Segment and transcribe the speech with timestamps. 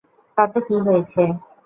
[0.37, 1.21] তাতে কি হয়েছে!